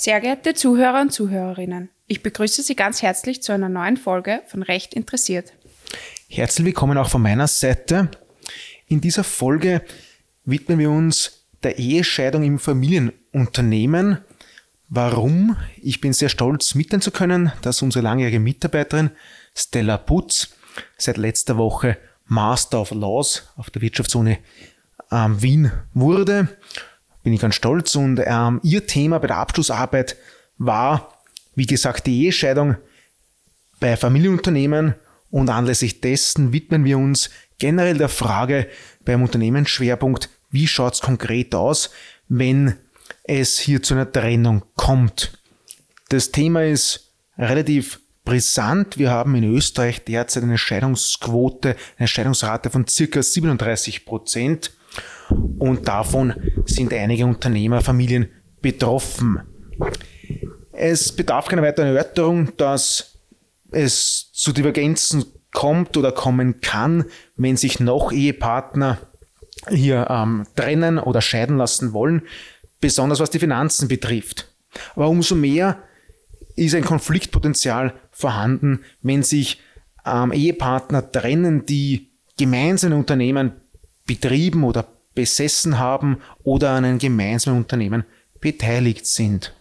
Sehr 0.00 0.18
geehrte 0.22 0.54
Zuhörer 0.54 1.02
und 1.02 1.12
Zuhörerinnen, 1.12 1.90
ich 2.06 2.22
begrüße 2.22 2.62
Sie 2.62 2.74
ganz 2.74 3.02
herzlich 3.02 3.42
zu 3.42 3.52
einer 3.52 3.68
neuen 3.68 3.98
Folge 3.98 4.40
von 4.46 4.62
Recht 4.62 4.94
interessiert. 4.94 5.52
Herzlich 6.26 6.64
willkommen 6.64 6.96
auch 6.96 7.10
von 7.10 7.20
meiner 7.20 7.46
Seite. 7.46 8.10
In 8.86 9.02
dieser 9.02 9.24
Folge 9.24 9.82
widmen 10.46 10.78
wir 10.78 10.88
uns 10.88 11.44
der 11.62 11.78
Ehescheidung 11.78 12.44
im 12.44 12.58
Familienunternehmen. 12.58 14.24
Warum? 14.88 15.58
Ich 15.82 16.00
bin 16.00 16.14
sehr 16.14 16.30
stolz, 16.30 16.74
mitteilen 16.74 17.02
zu 17.02 17.10
können, 17.10 17.52
dass 17.60 17.82
unsere 17.82 18.02
langjährige 18.02 18.40
Mitarbeiterin 18.40 19.10
Stella 19.54 19.98
Putz 19.98 20.54
seit 20.96 21.18
letzter 21.18 21.58
Woche 21.58 21.98
Master 22.24 22.80
of 22.80 22.92
Laws 22.92 23.52
auf 23.54 23.68
der 23.68 23.82
Wirtschaftsuni 23.82 24.38
ähm, 25.12 25.42
Wien 25.42 25.72
wurde. 25.92 26.48
Bin 27.22 27.32
ich 27.32 27.40
ganz 27.40 27.54
stolz 27.54 27.94
und 27.96 28.20
ähm, 28.24 28.60
ihr 28.62 28.86
Thema 28.86 29.18
bei 29.18 29.26
der 29.26 29.36
Abschlussarbeit 29.36 30.16
war, 30.58 31.22
wie 31.54 31.66
gesagt, 31.66 32.06
die 32.06 32.24
Ehescheidung 32.24 32.76
bei 33.78 33.96
Familienunternehmen 33.96 34.94
und 35.30 35.48
anlässlich 35.50 36.00
dessen 36.00 36.52
widmen 36.52 36.84
wir 36.84 36.98
uns 36.98 37.30
generell 37.58 37.98
der 37.98 38.08
Frage 38.08 38.66
beim 39.04 39.22
Unternehmensschwerpunkt, 39.22 40.28
wie 40.50 40.66
schaut 40.66 40.94
es 40.94 41.00
konkret 41.00 41.54
aus, 41.54 41.90
wenn 42.28 42.74
es 43.24 43.58
hier 43.58 43.82
zu 43.82 43.94
einer 43.94 44.10
Trennung 44.10 44.64
kommt. 44.76 45.38
Das 46.08 46.32
Thema 46.32 46.64
ist 46.64 47.12
relativ 47.38 48.00
brisant. 48.24 48.98
Wir 48.98 49.10
haben 49.10 49.34
in 49.34 49.44
Österreich 49.44 50.04
derzeit 50.04 50.42
eine 50.42 50.58
Scheidungsquote, 50.58 51.76
eine 51.98 52.08
Scheidungsrate 52.08 52.70
von 52.70 52.86
circa 52.86 53.22
37 53.22 54.04
Prozent. 54.04 54.72
Und 55.58 55.86
davon 55.86 56.34
sind 56.64 56.92
einige 56.92 57.26
Unternehmerfamilien 57.26 58.28
betroffen. 58.60 59.40
Es 60.72 61.12
bedarf 61.12 61.48
keiner 61.48 61.62
weiteren 61.62 61.88
Erörterung, 61.88 62.56
dass 62.56 63.18
es 63.70 64.30
zu 64.32 64.52
Divergenzen 64.52 65.24
kommt 65.52 65.96
oder 65.96 66.12
kommen 66.12 66.60
kann, 66.60 67.04
wenn 67.36 67.56
sich 67.56 67.80
noch 67.80 68.12
Ehepartner 68.12 68.98
hier 69.68 70.06
ähm, 70.08 70.46
trennen 70.56 70.98
oder 70.98 71.20
scheiden 71.20 71.56
lassen 71.56 71.92
wollen, 71.92 72.22
besonders 72.80 73.20
was 73.20 73.30
die 73.30 73.38
Finanzen 73.38 73.88
betrifft. 73.88 74.48
Aber 74.94 75.08
umso 75.08 75.34
mehr 75.34 75.82
ist 76.56 76.74
ein 76.74 76.84
Konfliktpotenzial 76.84 77.94
vorhanden, 78.10 78.80
wenn 79.02 79.22
sich 79.22 79.60
ähm, 80.06 80.32
Ehepartner 80.32 81.10
trennen, 81.10 81.66
die 81.66 82.10
gemeinsame 82.38 82.96
Unternehmen 82.96 83.59
betrieben 84.10 84.64
oder 84.64 84.88
besessen 85.14 85.78
haben 85.78 86.20
oder 86.42 86.70
an 86.70 86.84
einem 86.84 86.98
gemeinsamen 86.98 87.58
Unternehmen 87.58 88.02
beteiligt 88.40 89.06
sind. 89.06 89.54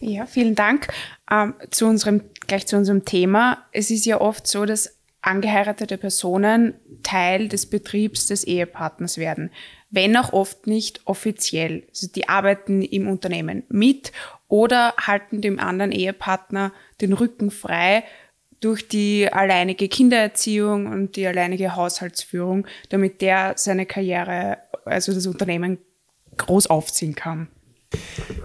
Ja, 0.00 0.24
vielen 0.24 0.54
Dank. 0.54 0.88
Ähm, 1.30 1.52
zu 1.70 1.84
unserem, 1.84 2.22
gleich 2.46 2.66
zu 2.66 2.78
unserem 2.78 3.04
Thema. 3.04 3.66
Es 3.72 3.90
ist 3.90 4.06
ja 4.06 4.22
oft 4.22 4.46
so, 4.46 4.64
dass 4.64 4.96
angeheiratete 5.20 5.98
Personen 5.98 6.76
Teil 7.02 7.48
des 7.48 7.66
Betriebs 7.66 8.26
des 8.26 8.44
Ehepartners 8.44 9.18
werden, 9.18 9.50
wenn 9.90 10.16
auch 10.16 10.32
oft 10.32 10.66
nicht 10.66 11.02
offiziell. 11.04 11.84
Also 11.90 12.06
die 12.06 12.26
arbeiten 12.26 12.80
im 12.80 13.06
Unternehmen 13.06 13.64
mit 13.68 14.12
oder 14.46 14.94
halten 14.96 15.42
dem 15.42 15.58
anderen 15.58 15.92
Ehepartner 15.92 16.72
den 17.02 17.12
Rücken 17.12 17.50
frei 17.50 18.04
durch 18.60 18.88
die 18.88 19.32
alleinige 19.32 19.88
Kindererziehung 19.88 20.86
und 20.86 21.16
die 21.16 21.26
alleinige 21.26 21.76
Haushaltsführung, 21.76 22.66
damit 22.88 23.20
der 23.20 23.54
seine 23.56 23.86
Karriere, 23.86 24.58
also 24.84 25.12
das 25.12 25.26
Unternehmen, 25.26 25.78
groß 26.36 26.68
aufziehen 26.68 27.14
kann. 27.14 27.48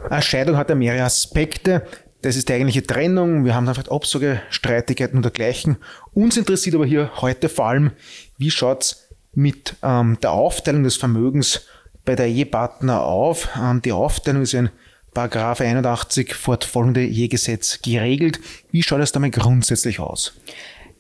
Eine 0.09 0.21
Scheidung 0.21 0.57
hat 0.57 0.69
ja 0.69 0.75
mehrere 0.75 1.03
Aspekte. 1.03 1.85
Das 2.21 2.35
ist 2.35 2.47
die 2.47 2.53
eigentliche 2.53 2.85
Trennung. 2.85 3.43
Wir 3.43 3.53
haben 3.53 3.65
dann 3.65 3.75
vielleicht 3.75 3.91
Absage, 3.91 4.41
Streitigkeiten 4.49 5.17
und 5.17 5.23
dergleichen. 5.23 5.77
Uns 6.13 6.37
interessiert 6.37 6.75
aber 6.75 6.85
hier 6.85 7.11
heute 7.21 7.49
vor 7.49 7.65
allem, 7.65 7.91
wie 8.37 8.51
schaut's 8.51 9.09
mit 9.33 9.75
ähm, 9.83 10.17
der 10.21 10.31
Aufteilung 10.31 10.83
des 10.83 10.95
Vermögens 10.95 11.67
bei 12.05 12.15
der 12.15 12.27
Ehepartner 12.27 13.01
auf. 13.01 13.49
Ähm, 13.59 13.81
die 13.81 13.91
Aufteilung 13.91 14.43
ist 14.43 14.53
in 14.53 14.69
Paragraph 15.13 15.61
81 15.61 16.33
fortfolgende 16.33 17.05
Ehegesetz 17.05 17.81
geregelt. 17.81 18.39
Wie 18.71 18.83
schaut 18.83 19.01
es 19.01 19.11
damit 19.11 19.33
grundsätzlich 19.33 19.99
aus? 19.99 20.33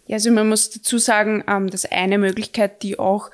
Ja, 0.07 0.15
also 0.15 0.31
man 0.31 0.49
muss 0.49 0.69
dazu 0.69 0.97
sagen, 0.97 1.43
ähm, 1.47 1.69
dass 1.69 1.85
eine 1.85 2.17
Möglichkeit, 2.17 2.83
die 2.83 2.99
auch 2.99 3.29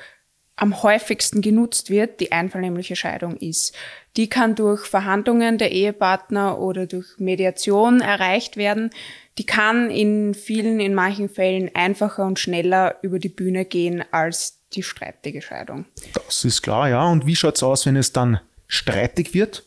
am 0.55 0.83
häufigsten 0.83 1.41
genutzt 1.41 1.89
wird, 1.89 2.19
die 2.19 2.31
einvernehmliche 2.31 2.95
Scheidung 2.95 3.37
ist. 3.37 3.73
Die 4.17 4.27
kann 4.27 4.55
durch 4.55 4.85
Verhandlungen 4.85 5.57
der 5.57 5.71
Ehepartner 5.71 6.59
oder 6.59 6.85
durch 6.85 7.17
Mediation 7.17 8.01
erreicht 8.01 8.57
werden. 8.57 8.89
Die 9.37 9.45
kann 9.45 9.89
in 9.89 10.33
vielen, 10.33 10.81
in 10.81 10.93
manchen 10.93 11.29
Fällen 11.29 11.73
einfacher 11.73 12.25
und 12.25 12.39
schneller 12.39 12.97
über 13.01 13.19
die 13.19 13.29
Bühne 13.29 13.63
gehen 13.63 14.03
als 14.11 14.59
die 14.73 14.83
streitige 14.83 15.41
Scheidung. 15.41 15.85
Das 16.13 16.43
ist 16.43 16.61
klar, 16.61 16.89
ja. 16.89 17.07
Und 17.07 17.25
wie 17.25 17.35
schaut 17.35 17.55
es 17.55 17.63
aus, 17.63 17.85
wenn 17.85 17.95
es 17.95 18.11
dann 18.11 18.41
streitig 18.67 19.33
wird? 19.33 19.63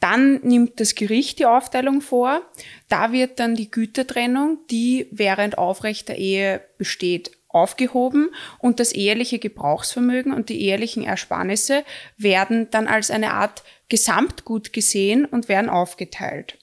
Dann 0.00 0.40
nimmt 0.42 0.80
das 0.80 0.94
Gericht 0.94 1.38
die 1.38 1.46
Aufteilung 1.46 2.00
vor. 2.00 2.42
Da 2.88 3.12
wird 3.12 3.40
dann 3.40 3.54
die 3.54 3.70
Gütertrennung, 3.70 4.58
die 4.70 5.08
während 5.10 5.58
aufrechter 5.58 6.14
Ehe 6.14 6.62
besteht, 6.78 7.32
aufgehoben 7.48 8.30
und 8.58 8.80
das 8.80 8.92
eheliche 8.92 9.38
Gebrauchsvermögen 9.38 10.32
und 10.32 10.50
die 10.50 10.60
ehelichen 10.60 11.04
Ersparnisse 11.04 11.84
werden 12.18 12.68
dann 12.70 12.86
als 12.86 13.10
eine 13.10 13.32
Art 13.32 13.64
Gesamtgut 13.88 14.72
gesehen 14.72 15.24
und 15.24 15.48
werden 15.48 15.70
aufgeteilt. 15.70 16.58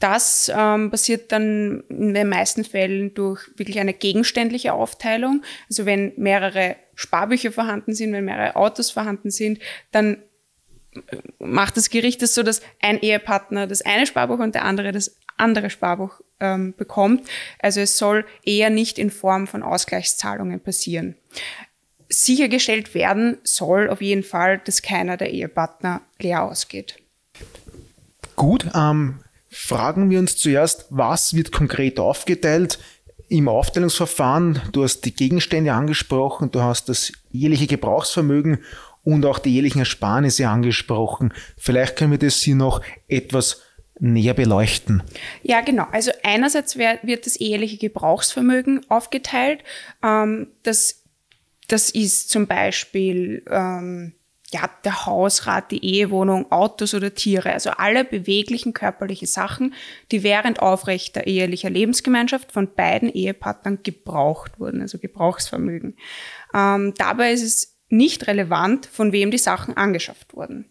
Das 0.00 0.52
ähm, 0.54 0.90
passiert 0.90 1.30
dann 1.32 1.84
in 1.88 2.14
den 2.14 2.28
meisten 2.28 2.64
Fällen 2.64 3.14
durch 3.14 3.48
wirklich 3.56 3.78
eine 3.78 3.94
gegenständliche 3.94 4.74
Aufteilung. 4.74 5.42
Also 5.68 5.86
wenn 5.86 6.12
mehrere 6.16 6.76
Sparbücher 6.94 7.52
vorhanden 7.52 7.94
sind, 7.94 8.12
wenn 8.12 8.24
mehrere 8.24 8.56
Autos 8.56 8.90
vorhanden 8.90 9.30
sind, 9.30 9.60
dann 9.92 10.22
macht 11.38 11.76
das 11.76 11.90
Gericht 11.90 12.22
es 12.22 12.34
so, 12.34 12.42
dass 12.42 12.62
ein 12.80 13.00
Ehepartner 13.00 13.66
das 13.66 13.82
eine 13.82 14.06
Sparbuch 14.06 14.38
und 14.38 14.54
der 14.54 14.64
andere 14.64 14.92
das 14.92 15.16
andere 15.36 15.70
Sparbuch 15.70 16.20
ähm, 16.40 16.74
bekommt. 16.76 17.26
Also 17.58 17.80
es 17.80 17.98
soll 17.98 18.24
eher 18.44 18.70
nicht 18.70 18.98
in 18.98 19.10
Form 19.10 19.46
von 19.46 19.62
Ausgleichszahlungen 19.62 20.60
passieren. 20.60 21.16
Sichergestellt 22.08 22.94
werden 22.94 23.38
soll 23.42 23.88
auf 23.88 24.00
jeden 24.00 24.22
Fall, 24.22 24.60
dass 24.64 24.82
keiner 24.82 25.16
der 25.16 25.32
Ehepartner 25.32 26.02
leer 26.20 26.42
ausgeht. 26.42 26.96
Gut, 28.36 28.66
ähm, 28.74 29.20
fragen 29.48 30.10
wir 30.10 30.18
uns 30.18 30.36
zuerst, 30.36 30.86
was 30.90 31.34
wird 31.34 31.52
konkret 31.52 31.98
aufgeteilt 31.98 32.78
im 33.28 33.48
Aufteilungsverfahren? 33.48 34.60
Du 34.72 34.82
hast 34.84 35.02
die 35.02 35.14
Gegenstände 35.14 35.72
angesprochen, 35.72 36.50
du 36.50 36.60
hast 36.60 36.88
das 36.88 37.12
jährliche 37.30 37.66
Gebrauchsvermögen 37.66 38.58
und 39.04 39.24
auch 39.26 39.38
die 39.38 39.54
jährlichen 39.54 39.80
Ersparnisse 39.80 40.48
angesprochen. 40.48 41.32
Vielleicht 41.56 41.96
können 41.96 42.12
wir 42.12 42.18
das 42.18 42.40
hier 42.40 42.56
noch 42.56 42.80
etwas 43.06 43.62
näher 44.00 44.34
beleuchten? 44.34 45.02
Ja, 45.42 45.60
genau. 45.60 45.86
Also 45.92 46.10
einerseits 46.22 46.76
wird 46.76 47.26
das 47.26 47.36
eheliche 47.36 47.76
Gebrauchsvermögen 47.76 48.80
aufgeteilt. 48.88 49.62
Ähm, 50.02 50.48
das, 50.62 51.02
das 51.68 51.90
ist 51.90 52.30
zum 52.30 52.46
Beispiel 52.46 53.44
ähm, 53.48 54.14
ja, 54.52 54.70
der 54.84 55.06
Hausrat, 55.06 55.70
die 55.70 55.84
Ehewohnung, 55.84 56.50
Autos 56.52 56.94
oder 56.94 57.14
Tiere. 57.14 57.52
Also 57.52 57.70
alle 57.70 58.04
beweglichen 58.04 58.72
körperlichen 58.72 59.26
Sachen, 59.26 59.74
die 60.12 60.22
während 60.22 60.60
aufrechter 60.60 61.26
ehelicher 61.26 61.70
Lebensgemeinschaft 61.70 62.52
von 62.52 62.72
beiden 62.72 63.08
Ehepartnern 63.08 63.80
gebraucht 63.82 64.60
wurden, 64.60 64.80
also 64.80 64.98
Gebrauchsvermögen. 64.98 65.96
Ähm, 66.54 66.94
dabei 66.96 67.32
ist 67.32 67.42
es 67.42 67.73
nicht 67.88 68.26
relevant, 68.26 68.86
von 68.86 69.12
wem 69.12 69.30
die 69.30 69.38
Sachen 69.38 69.76
angeschafft 69.76 70.34
wurden. 70.34 70.70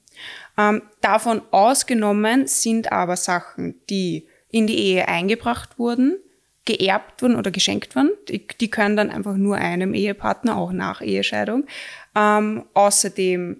Ähm, 0.58 0.82
davon 1.02 1.42
ausgenommen 1.52 2.48
sind 2.48 2.92
aber 2.92 3.18
Sachen, 3.18 3.76
die 3.90 4.28
in 4.50 4.68
die 4.68 4.78
Ehe 4.78 5.08
eingebracht 5.08 5.80
wurden, 5.80 6.18
geerbt 6.66 7.22
wurden 7.22 7.36
oder 7.36 7.52
geschenkt 7.52 7.96
wurden. 7.96 8.12
Die, 8.30 8.46
die 8.48 8.70
können 8.70 8.96
dann 8.96 9.10
einfach 9.10 9.36
nur 9.36 9.58
einem 9.58 9.94
Ehepartner, 9.94 10.58
auch 10.58 10.72
nach 10.72 11.02
Ehescheidung. 11.02 11.66
Ähm, 12.16 12.66
außerdem 12.74 13.60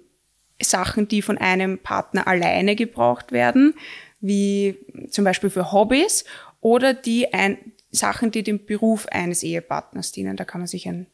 Sachen, 0.62 1.08
die 1.08 1.20
von 1.20 1.36
einem 1.36 1.78
Partner 1.78 2.26
alleine 2.28 2.76
gebraucht 2.76 3.32
werden, 3.32 3.74
wie 4.20 4.78
zum 5.10 5.24
Beispiel 5.24 5.50
für 5.50 5.72
Hobbys 5.72 6.24
oder 6.60 6.94
die 6.94 7.34
ein, 7.34 7.58
Sachen, 7.90 8.30
die 8.30 8.42
dem 8.42 8.64
Beruf 8.64 9.06
eines 9.06 9.42
Ehepartners 9.42 10.12
dienen. 10.12 10.36
Da 10.36 10.44
kann 10.44 10.60
man 10.60 10.68
sich 10.68 10.88
ein 10.88 11.06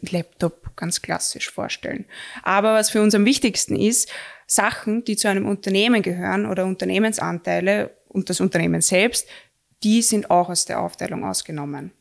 Laptop 0.00 0.76
ganz 0.76 1.02
klassisch 1.02 1.50
vorstellen. 1.50 2.04
Aber 2.42 2.74
was 2.74 2.90
für 2.90 3.02
uns 3.02 3.14
am 3.14 3.24
wichtigsten 3.24 3.76
ist, 3.76 4.10
Sachen, 4.46 5.04
die 5.04 5.16
zu 5.16 5.28
einem 5.28 5.46
Unternehmen 5.46 6.02
gehören 6.02 6.46
oder 6.46 6.66
Unternehmensanteile 6.66 7.90
und 8.08 8.30
das 8.30 8.40
Unternehmen 8.40 8.80
selbst, 8.80 9.28
die 9.82 10.02
sind 10.02 10.30
auch 10.30 10.48
aus 10.48 10.64
der 10.64 10.80
Aufteilung 10.80 11.24
ausgenommen. 11.24 11.92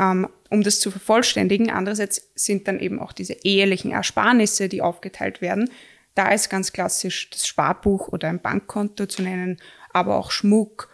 Ähm, 0.00 0.28
um 0.50 0.62
das 0.62 0.80
zu 0.80 0.90
vervollständigen, 0.90 1.70
andererseits 1.70 2.30
sind 2.34 2.68
dann 2.68 2.80
eben 2.80 3.00
auch 3.00 3.12
diese 3.12 3.34
ehelichen 3.42 3.92
Ersparnisse, 3.92 4.68
die 4.68 4.82
aufgeteilt 4.82 5.40
werden. 5.40 5.70
Da 6.14 6.32
ist 6.32 6.48
ganz 6.48 6.72
klassisch 6.72 7.30
das 7.30 7.46
Sparbuch 7.46 8.08
oder 8.08 8.28
ein 8.28 8.40
Bankkonto 8.40 9.06
zu 9.06 9.22
nennen, 9.22 9.58
aber 9.92 10.16
auch 10.16 10.30
Schmuck, 10.30 10.88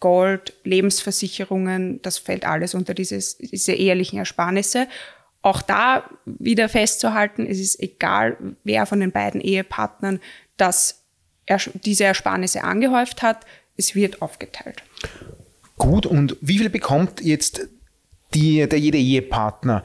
Gold, 0.00 0.54
Lebensversicherungen, 0.62 2.00
das 2.02 2.18
fällt 2.18 2.44
alles 2.44 2.74
unter 2.74 2.94
dieses, 2.94 3.38
diese 3.38 3.72
ehelichen 3.72 4.18
Ersparnisse. 4.18 4.86
Auch 5.48 5.62
da 5.62 6.04
wieder 6.26 6.68
festzuhalten, 6.68 7.46
es 7.46 7.58
ist 7.58 7.80
egal, 7.80 8.36
wer 8.64 8.84
von 8.84 9.00
den 9.00 9.12
beiden 9.12 9.40
Ehepartnern 9.40 10.20
das, 10.58 11.06
diese 11.86 12.04
Ersparnisse 12.04 12.64
angehäuft 12.64 13.22
hat, 13.22 13.46
es 13.78 13.94
wird 13.94 14.20
aufgeteilt. 14.20 14.82
Gut, 15.78 16.04
und 16.04 16.36
wie 16.42 16.58
viel 16.58 16.68
bekommt 16.68 17.22
jetzt 17.22 17.66
die, 18.34 18.68
der 18.68 18.78
jede 18.78 18.98
Ehepartner? 18.98 19.84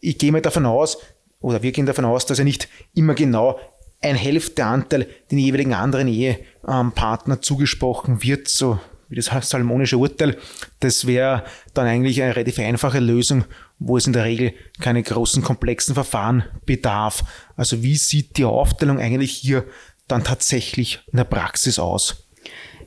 Ich 0.00 0.16
gehe 0.16 0.32
mal 0.32 0.40
davon 0.40 0.64
aus, 0.64 0.96
oder 1.40 1.62
wir 1.62 1.72
gehen 1.72 1.84
davon 1.84 2.06
aus, 2.06 2.24
dass 2.24 2.38
er 2.38 2.46
nicht 2.46 2.70
immer 2.94 3.12
genau 3.12 3.60
ein 4.00 4.16
Hälfteanteil 4.16 5.06
den 5.30 5.36
jeweiligen 5.36 5.74
anderen 5.74 6.08
Ehepartner 6.08 7.42
zugesprochen 7.42 8.22
wird, 8.22 8.48
so 8.48 8.80
wie 9.12 9.16
das 9.16 9.30
salomonische 9.48 9.98
Urteil. 9.98 10.38
Das 10.80 11.06
wäre 11.06 11.44
dann 11.74 11.86
eigentlich 11.86 12.22
eine 12.22 12.34
relativ 12.34 12.58
einfache 12.58 12.98
Lösung, 12.98 13.44
wo 13.78 13.98
es 13.98 14.06
in 14.06 14.14
der 14.14 14.24
Regel 14.24 14.54
keine 14.80 15.02
großen 15.02 15.42
komplexen 15.42 15.94
Verfahren 15.94 16.44
bedarf. 16.64 17.22
Also 17.56 17.82
wie 17.82 17.96
sieht 17.96 18.38
die 18.38 18.46
Aufteilung 18.46 18.98
eigentlich 18.98 19.32
hier 19.32 19.66
dann 20.08 20.24
tatsächlich 20.24 21.00
in 21.12 21.18
der 21.18 21.24
Praxis 21.24 21.78
aus? 21.78 22.26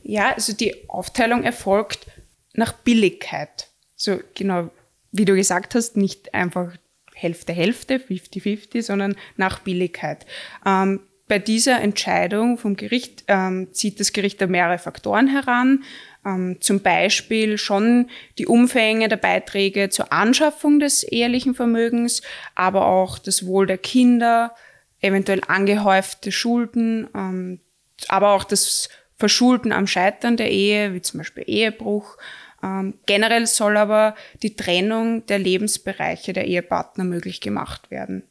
Ja, 0.01 0.33
also 0.33 0.51
die 0.51 0.89
Aufteilung 0.89 1.43
erfolgt 1.43 2.07
nach 2.53 2.73
Billigkeit. 2.73 3.67
So 3.95 4.19
genau, 4.33 4.71
wie 5.11 5.25
du 5.25 5.35
gesagt 5.35 5.75
hast, 5.75 5.95
nicht 5.95 6.33
einfach 6.33 6.73
Hälfte, 7.13 7.53
Hälfte, 7.53 7.97
50-50, 7.97 8.81
sondern 8.81 9.15
nach 9.37 9.59
Billigkeit. 9.59 10.25
Ähm, 10.65 11.01
bei 11.27 11.39
dieser 11.39 11.81
Entscheidung 11.81 12.57
vom 12.57 12.75
Gericht 12.75 13.23
ähm, 13.27 13.69
zieht 13.71 13.99
das 13.99 14.13
Gericht 14.13 14.41
da 14.41 14.47
mehrere 14.47 14.77
Faktoren 14.77 15.27
heran. 15.27 15.83
Ähm, 16.25 16.57
zum 16.59 16.81
Beispiel 16.81 17.57
schon 17.57 18.09
die 18.37 18.47
Umfänge 18.47 19.07
der 19.07 19.17
Beiträge 19.17 19.89
zur 19.89 20.11
Anschaffung 20.11 20.79
des 20.79 21.03
ehelichen 21.03 21.53
Vermögens, 21.53 22.21
aber 22.55 22.87
auch 22.87 23.19
das 23.19 23.45
Wohl 23.45 23.67
der 23.67 23.77
Kinder, 23.77 24.55
eventuell 25.01 25.41
angehäufte 25.47 26.31
Schulden, 26.31 27.07
ähm, 27.13 27.59
aber 28.07 28.31
auch 28.31 28.43
das 28.43 28.89
Verschulden 29.17 29.71
am 29.71 29.87
Scheitern 29.87 30.35
der 30.35 30.51
Ehe, 30.51 30.93
wie 30.93 31.01
zum 31.01 31.19
Beispiel 31.19 31.43
Ehebruch, 31.47 32.17
ähm, 32.63 32.95
generell 33.05 33.45
soll 33.45 33.77
aber 33.77 34.15
die 34.41 34.55
Trennung 34.55 35.25
der 35.27 35.39
Lebensbereiche 35.39 36.33
der 36.33 36.45
Ehepartner 36.47 37.03
möglich 37.03 37.39
gemacht 37.39 37.91
werden. 37.91 38.23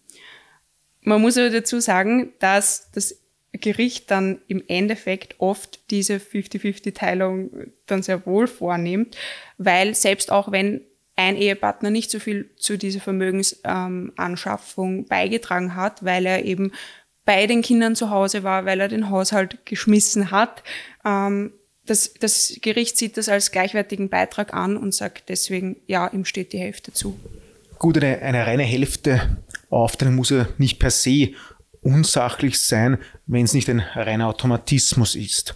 Man 1.02 1.20
muss 1.20 1.38
aber 1.38 1.50
dazu 1.50 1.80
sagen, 1.80 2.32
dass 2.40 2.90
das 2.92 3.23
Gericht 3.58 4.10
dann 4.10 4.40
im 4.48 4.62
Endeffekt 4.66 5.36
oft 5.38 5.90
diese 5.90 6.16
50-50-Teilung 6.16 7.72
dann 7.86 8.02
sehr 8.02 8.26
wohl 8.26 8.46
vornimmt, 8.46 9.16
weil 9.58 9.94
selbst 9.94 10.32
auch 10.32 10.52
wenn 10.52 10.80
ein 11.16 11.36
Ehepartner 11.36 11.90
nicht 11.90 12.10
so 12.10 12.18
viel 12.18 12.50
zu 12.56 12.76
dieser 12.76 13.00
Vermögensanschaffung 13.00 15.06
beigetragen 15.06 15.76
hat, 15.76 16.04
weil 16.04 16.26
er 16.26 16.44
eben 16.44 16.72
bei 17.24 17.46
den 17.46 17.62
Kindern 17.62 17.96
zu 17.96 18.10
Hause 18.10 18.42
war, 18.42 18.66
weil 18.66 18.80
er 18.80 18.88
den 18.88 19.10
Haushalt 19.10 19.64
geschmissen 19.64 20.30
hat, 20.30 20.62
ähm, 21.04 21.52
das, 21.86 22.14
das 22.14 22.56
Gericht 22.62 22.96
sieht 22.96 23.18
das 23.18 23.28
als 23.28 23.52
gleichwertigen 23.52 24.08
Beitrag 24.08 24.54
an 24.54 24.76
und 24.76 24.94
sagt 24.94 25.28
deswegen, 25.28 25.76
ja, 25.86 26.08
ihm 26.08 26.24
steht 26.24 26.54
die 26.54 26.58
Hälfte 26.58 26.92
zu. 26.92 27.18
Gut, 27.78 27.98
eine, 27.98 28.22
eine 28.22 28.46
reine 28.46 28.62
Hälfte 28.62 29.38
Aufteilung 29.70 30.14
muss 30.14 30.30
ja 30.30 30.46
nicht 30.58 30.78
per 30.78 30.90
se 30.90 31.32
unsachlich 31.84 32.60
sein, 32.60 32.98
wenn 33.26 33.44
es 33.44 33.54
nicht 33.54 33.68
ein 33.68 33.80
reiner 33.80 34.28
Automatismus 34.28 35.14
ist. 35.14 35.54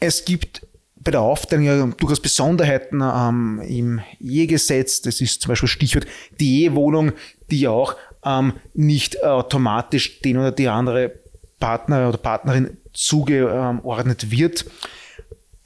Es 0.00 0.24
gibt 0.24 0.66
bei 0.96 1.12
der 1.12 1.20
Aufteilung 1.20 1.64
ja 1.64 1.86
durchaus 1.86 2.20
Besonderheiten 2.20 3.00
ähm, 3.02 3.62
im 3.66 4.00
Ehegesetz. 4.20 5.00
Das 5.00 5.20
ist 5.20 5.40
zum 5.40 5.50
Beispiel 5.50 5.68
Stichwort 5.68 6.06
die 6.38 6.64
Ehewohnung, 6.64 7.12
die 7.50 7.68
auch 7.68 7.96
ähm, 8.24 8.54
nicht 8.74 9.22
automatisch 9.22 10.20
den 10.20 10.38
oder 10.38 10.52
die 10.52 10.68
andere 10.68 11.12
Partner 11.60 12.08
oder 12.08 12.18
Partnerin 12.18 12.76
zugeordnet 12.92 14.30
wird. 14.30 14.66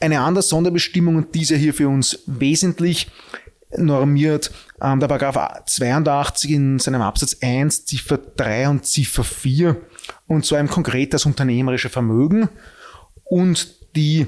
Eine 0.00 0.20
andere 0.20 0.42
Sonderbestimmung, 0.42 1.16
und 1.16 1.34
diese 1.34 1.56
hier 1.56 1.74
für 1.74 1.88
uns 1.88 2.20
wesentlich 2.26 3.08
normiert, 3.76 4.50
ähm, 4.80 5.00
der 5.00 5.08
Paragraph 5.08 5.64
82 5.66 6.50
in 6.50 6.78
seinem 6.78 7.02
Absatz 7.02 7.36
1, 7.40 7.86
Ziffer 7.86 8.18
3 8.18 8.68
und 8.68 8.86
Ziffer 8.86 9.24
4, 9.24 9.76
und 10.26 10.44
zwar 10.44 10.60
im 10.60 10.68
konkret 10.68 11.14
das 11.14 11.26
unternehmerische 11.26 11.88
Vermögen 11.88 12.48
und 13.24 13.74
die 13.96 14.26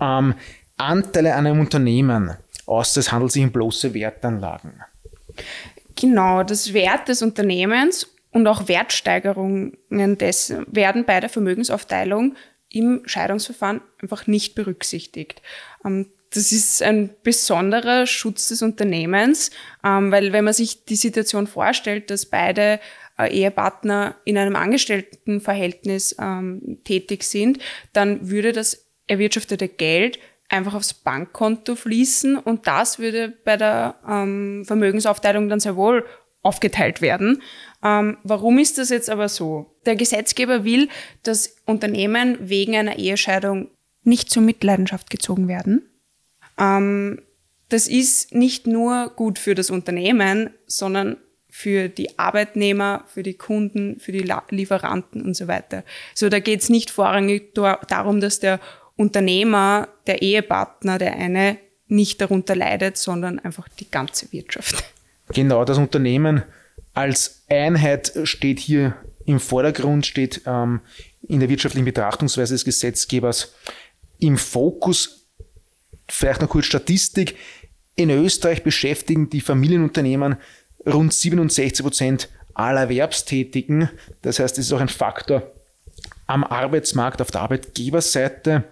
ähm, 0.00 0.34
Anteile 0.76 1.34
an 1.34 1.46
einem 1.46 1.60
Unternehmen, 1.60 2.32
außer 2.66 3.00
es 3.00 3.12
handelt 3.12 3.32
sich 3.32 3.44
um 3.44 3.52
bloße 3.52 3.94
Wertanlagen. 3.94 4.82
Genau, 5.96 6.42
das 6.42 6.72
Wert 6.72 7.08
des 7.08 7.22
Unternehmens 7.22 8.08
und 8.32 8.46
auch 8.48 8.68
Wertsteigerungen 8.68 9.76
dessen 9.90 10.66
werden 10.68 11.04
bei 11.04 11.20
der 11.20 11.30
Vermögensaufteilung 11.30 12.34
im 12.68 13.02
Scheidungsverfahren 13.06 13.80
einfach 14.02 14.26
nicht 14.26 14.56
berücksichtigt. 14.56 15.40
Ähm, 16.34 16.40
das 16.42 16.52
ist 16.52 16.82
ein 16.82 17.10
besonderer 17.22 18.06
Schutz 18.06 18.48
des 18.48 18.62
Unternehmens, 18.62 19.50
ähm, 19.84 20.10
weil 20.10 20.32
wenn 20.32 20.44
man 20.44 20.54
sich 20.54 20.84
die 20.84 20.96
Situation 20.96 21.46
vorstellt, 21.46 22.10
dass 22.10 22.26
beide 22.26 22.80
äh, 23.18 23.28
Ehepartner 23.32 24.16
in 24.24 24.38
einem 24.38 24.56
Angestelltenverhältnis 24.56 26.16
ähm, 26.20 26.78
tätig 26.84 27.24
sind, 27.24 27.58
dann 27.92 28.30
würde 28.30 28.52
das 28.52 28.86
erwirtschaftete 29.06 29.68
Geld 29.68 30.18
einfach 30.48 30.74
aufs 30.74 30.94
Bankkonto 30.94 31.74
fließen 31.74 32.36
und 32.36 32.66
das 32.66 32.98
würde 32.98 33.32
bei 33.44 33.56
der 33.56 33.96
Vermögensaufteilung 34.02 35.48
dann 35.48 35.58
sehr 35.58 35.74
wohl 35.74 36.04
aufgeteilt 36.42 37.00
werden. 37.00 37.42
Ähm, 37.82 38.18
warum 38.22 38.58
ist 38.58 38.78
das 38.78 38.90
jetzt 38.90 39.10
aber 39.10 39.28
so? 39.28 39.74
Der 39.86 39.96
Gesetzgeber 39.96 40.64
will, 40.64 40.88
dass 41.22 41.56
Unternehmen 41.64 42.36
wegen 42.40 42.76
einer 42.76 42.98
Ehescheidung 42.98 43.70
nicht 44.04 44.30
zur 44.30 44.42
Mitleidenschaft 44.42 45.10
gezogen 45.10 45.48
werden. 45.48 45.82
Ähm, 46.58 47.22
das 47.68 47.88
ist 47.88 48.34
nicht 48.34 48.66
nur 48.66 49.12
gut 49.16 49.38
für 49.38 49.54
das 49.54 49.70
Unternehmen, 49.70 50.50
sondern 50.66 51.16
für 51.48 51.88
die 51.88 52.18
Arbeitnehmer, 52.18 53.04
für 53.06 53.22
die 53.22 53.34
Kunden, 53.34 54.00
für 54.00 54.12
die 54.12 54.28
Lieferanten 54.50 55.22
und 55.22 55.34
so 55.34 55.46
weiter. 55.46 55.84
So, 56.14 56.28
da 56.28 56.40
geht 56.40 56.60
es 56.60 56.68
nicht 56.68 56.90
vorrangig 56.90 57.54
darum, 57.54 58.20
dass 58.20 58.40
der 58.40 58.60
Unternehmer, 58.96 59.88
der 60.06 60.22
Ehepartner, 60.22 60.98
der 60.98 61.14
eine 61.14 61.58
nicht 61.86 62.20
darunter 62.20 62.56
leidet, 62.56 62.96
sondern 62.96 63.38
einfach 63.38 63.68
die 63.68 63.90
ganze 63.90 64.32
Wirtschaft. 64.32 64.84
Genau, 65.32 65.64
das 65.64 65.78
Unternehmen 65.78 66.42
als 66.92 67.44
Einheit 67.48 68.12
steht 68.24 68.58
hier 68.58 68.96
im 69.26 69.40
Vordergrund, 69.40 70.06
steht 70.06 70.42
ähm, 70.46 70.80
in 71.22 71.40
der 71.40 71.48
wirtschaftlichen 71.48 71.84
Betrachtungsweise 71.84 72.54
des 72.54 72.64
Gesetzgebers 72.64 73.54
im 74.18 74.38
Fokus. 74.38 75.23
Vielleicht 76.08 76.40
noch 76.42 76.48
kurz 76.48 76.66
Statistik. 76.66 77.36
In 77.96 78.10
Österreich 78.10 78.62
beschäftigen 78.62 79.30
die 79.30 79.40
Familienunternehmen 79.40 80.36
rund 80.86 81.12
67 81.12 81.82
Prozent 81.82 82.28
aller 82.54 82.82
Erwerbstätigen. 82.82 83.88
Das 84.22 84.38
heißt, 84.38 84.58
es 84.58 84.66
ist 84.66 84.72
auch 84.72 84.80
ein 84.80 84.88
Faktor 84.88 85.50
am 86.26 86.44
Arbeitsmarkt 86.44 87.20
auf 87.20 87.30
der 87.30 87.42
Arbeitgeberseite. 87.42 88.64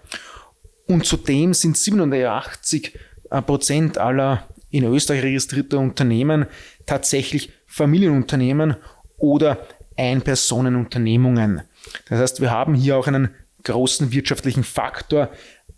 Und 0.87 1.07
zudem 1.07 1.55
sind 1.55 1.77
87 1.77 2.99
Prozent 3.47 3.99
aller 3.99 4.47
in 4.71 4.85
Österreich 4.85 5.23
registrierte 5.23 5.79
Unternehmen 5.79 6.47
tatsächlich 6.87 7.53
Familienunternehmen 7.67 8.77
oder 9.19 9.67
Einpersonenunternehmungen. 9.97 11.63
Das 12.09 12.21
heißt, 12.21 12.41
wir 12.41 12.51
haben 12.51 12.75
hier 12.75 12.97
auch 12.97 13.07
einen 13.07 13.31
großen 13.65 14.13
wirtschaftlichen 14.13 14.65
Faktor, 14.65 15.31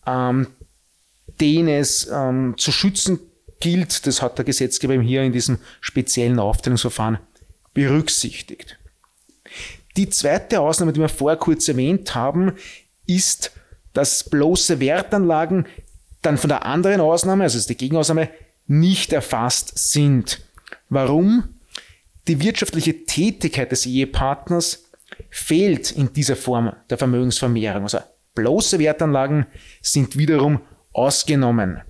ähm, 0.07 0.49
den 1.41 1.69
es 1.69 2.09
ähm, 2.13 2.55
zu 2.57 2.73
schützen 2.73 3.19
gilt. 3.61 4.07
Das 4.07 4.23
hat 4.23 4.39
der 4.39 4.45
Gesetzgeber 4.45 5.01
hier 5.01 5.23
in 5.23 5.33
diesem 5.33 5.59
speziellen 5.81 6.39
Aufteilungsverfahren 6.39 7.19
berücksichtigt. 7.73 8.79
Die 9.97 10.09
zweite 10.11 10.61
Ausnahme, 10.61 10.93
die 10.93 11.01
wir 11.01 11.09
vorher 11.09 11.39
kurz 11.39 11.69
erwähnt 11.69 12.15
haben, 12.15 12.53
ist, 13.07 13.53
dass 13.93 14.25
bloße 14.25 14.81
Wertanlagen 14.81 15.67
dann 16.23 16.39
von 16.39 16.49
der 16.49 16.65
anderen 16.65 17.01
Ausnahme, 17.01 17.45
also 17.45 17.67
die 17.67 17.77
Gegenausnahme, 17.77 18.31
nicht 18.67 19.13
erfasst 19.13 19.79
sind. 19.79 20.41
Warum? 20.89 21.45
Die 22.27 22.41
wirtschaftliche 22.41 23.05
Tätigkeit 23.05 23.71
des 23.71 23.87
Ehepartners 23.87 24.85
fehlt 25.31 25.93
in 25.93 26.13
dieser 26.13 26.37
Form 26.37 26.73
der 26.89 26.99
Vermögensvermehrung. 26.99 27.83
Also 27.83 27.99
bloße 28.35 28.79
Wertanlagen 28.79 29.47
sind 29.83 30.17
wiederum 30.17 30.61
ausgenommen. 30.95 31.83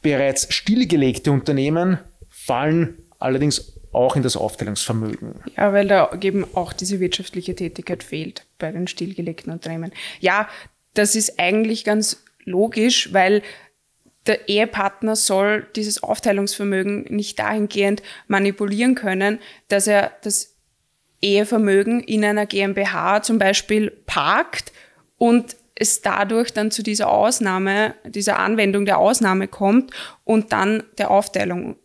Bereits 0.00 0.52
stillgelegte 0.52 1.30
Unternehmen 1.30 1.98
fallen 2.28 2.98
allerdings 3.18 3.78
auch 3.92 4.16
in 4.16 4.22
das 4.22 4.36
Aufteilungsvermögen. 4.36 5.40
Ja, 5.56 5.72
weil 5.72 5.86
da 5.86 6.10
eben 6.20 6.46
auch 6.54 6.72
diese 6.72 6.98
wirtschaftliche 6.98 7.54
Tätigkeit 7.54 8.02
fehlt 8.02 8.46
bei 8.58 8.72
den 8.72 8.88
stillgelegten 8.88 9.52
Unternehmen. 9.52 9.92
Ja, 10.20 10.48
das 10.94 11.14
ist 11.14 11.38
eigentlich 11.38 11.84
ganz 11.84 12.24
logisch, 12.44 13.12
weil 13.12 13.42
der 14.26 14.48
Ehepartner 14.48 15.16
soll 15.16 15.66
dieses 15.76 16.02
Aufteilungsvermögen 16.02 17.04
nicht 17.10 17.38
dahingehend 17.38 18.02
manipulieren 18.28 18.94
können, 18.94 19.40
dass 19.68 19.86
er 19.86 20.12
das 20.22 20.54
Ehevermögen 21.20 22.00
in 22.00 22.24
einer 22.24 22.46
GmbH 22.46 23.22
zum 23.22 23.38
Beispiel 23.38 23.90
parkt 24.06 24.72
und 25.18 25.56
es 25.82 26.00
dadurch 26.00 26.52
dann 26.52 26.70
zu 26.70 26.82
dieser 26.82 27.10
Ausnahme, 27.10 27.94
dieser 28.04 28.38
Anwendung 28.38 28.86
der 28.86 28.98
Ausnahme 28.98 29.48
kommt 29.48 29.90
und 30.24 30.52
dann 30.52 30.82
der 30.98 31.10
Aufteilung 31.10 31.76